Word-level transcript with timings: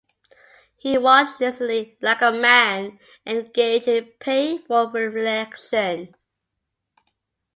He 0.77 0.97
walked 0.97 1.39
listlessly 1.39 1.95
like 2.01 2.23
a 2.23 2.31
man 2.31 2.97
engaged 3.27 3.87
in 3.87 4.05
painful 4.19 4.89
reflection. 4.89 6.15